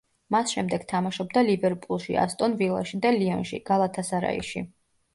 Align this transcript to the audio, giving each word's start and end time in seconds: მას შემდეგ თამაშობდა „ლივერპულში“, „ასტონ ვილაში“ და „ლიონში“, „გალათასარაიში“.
მას 0.35 0.53
შემდეგ 0.53 0.85
თამაშობდა 0.93 1.43
„ლივერპულში“, 1.51 2.17
„ასტონ 2.23 2.59
ვილაში“ 2.65 3.05
და 3.07 3.15
„ლიონში“, 3.21 3.63
„გალათასარაიში“. 3.73 4.69